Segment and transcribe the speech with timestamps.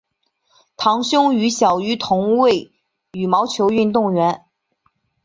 [0.77, 2.71] 堂兄于小渝同为
[3.11, 4.45] 羽毛球运动员。